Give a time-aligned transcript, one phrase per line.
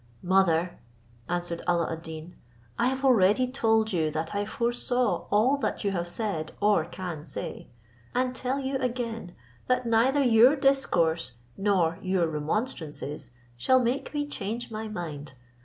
[0.23, 0.79] "Mother,"
[1.29, 2.35] answered Alla ad Deen,
[2.79, 7.23] "I have already told you that I foresaw all that you have said, or can
[7.23, 7.67] say:
[8.15, 9.35] and tell you again,
[9.67, 15.33] that neither your discourse nor your remonstrances shall make me change my mind.